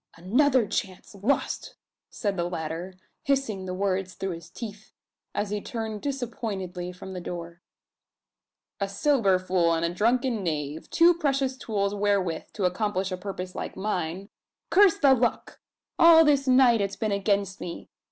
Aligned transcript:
"Another 0.17 0.65
chance 0.65 1.13
lost!" 1.13 1.75
said 2.09 2.35
the 2.35 2.49
latter, 2.49 2.95
hissing 3.21 3.67
the 3.67 3.73
words 3.75 4.15
through 4.15 4.31
his 4.31 4.49
teeth, 4.49 4.93
as 5.35 5.51
he 5.51 5.61
turned 5.61 6.01
disappointedly 6.01 6.91
from 6.91 7.13
the 7.13 7.21
door. 7.21 7.61
"A 8.79 8.89
sober 8.89 9.37
fool 9.37 9.75
and 9.75 9.85
a 9.85 9.93
drunken 9.93 10.41
knave 10.43 10.89
two 10.89 11.13
precious 11.13 11.55
tools 11.55 11.93
wherewith, 11.93 12.45
to 12.53 12.65
accomplish 12.65 13.11
a 13.11 13.15
purpose 13.17 13.53
like 13.53 13.77
mine! 13.77 14.29
Curse 14.71 14.97
the 14.97 15.13
luck! 15.13 15.59
All 15.99 16.25
this 16.25 16.47
night 16.47 16.81
it's 16.81 16.95
been 16.95 17.11
against 17.11 17.61
me! 17.61 17.87